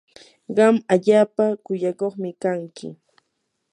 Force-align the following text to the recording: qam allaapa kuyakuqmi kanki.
qam 0.55 0.75
allaapa 0.93 1.45
kuyakuqmi 1.63 2.29
kanki. 2.41 2.87